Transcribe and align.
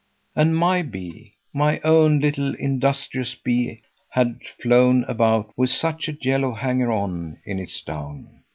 And 0.35 0.57
my 0.57 0.81
bee, 0.81 1.35
my 1.53 1.79
own 1.81 2.19
little, 2.19 2.55
industrious 2.55 3.35
bee, 3.35 3.83
bad 4.15 4.39
flown 4.59 5.03
about 5.03 5.53
with 5.55 5.69
such 5.69 6.09
a 6.09 6.17
yellow 6.19 6.55
hanger 6.55 6.91
on 6.91 7.37
in 7.45 7.59
its 7.59 7.79
down. 7.83 8.41